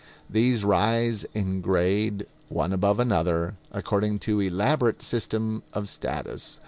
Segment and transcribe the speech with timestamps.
[0.27, 6.57] These rise in grade, one above another, according to elaborate system of status.